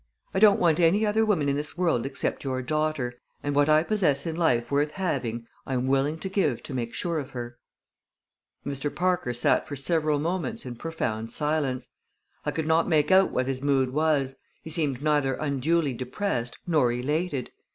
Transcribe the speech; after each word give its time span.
I 0.33 0.39
don't 0.39 0.59
want 0.59 0.79
any 0.79 1.05
other 1.05 1.23
woman 1.23 1.47
in 1.47 1.55
this 1.55 1.77
world 1.77 2.07
except 2.07 2.43
your 2.43 2.63
daughter, 2.63 3.19
and 3.43 3.53
what 3.53 3.69
I 3.69 3.83
possess 3.83 4.25
in 4.25 4.35
life 4.35 4.71
worth 4.71 4.93
having 4.93 5.45
I 5.67 5.75
am 5.75 5.85
willing 5.85 6.17
to 6.21 6.27
give 6.27 6.63
to 6.63 6.73
make 6.73 6.95
sure 6.95 7.19
of 7.19 7.29
her." 7.37 7.59
Mr. 8.65 8.89
Parker 8.95 9.31
sat 9.31 9.67
for 9.67 9.75
several 9.75 10.17
moments 10.17 10.65
in 10.65 10.75
profound 10.75 11.29
silence. 11.29 11.89
I 12.47 12.49
could 12.49 12.65
not 12.65 12.89
make 12.89 13.11
out 13.11 13.29
what 13.29 13.45
his 13.45 13.61
mood 13.61 13.93
was, 13.93 14.37
He 14.63 14.71
seemed 14.71 15.03
neither 15.03 15.35
unduly 15.35 15.93
depressed 15.93 16.57
nor 16.65 16.91
elated. 16.91 17.51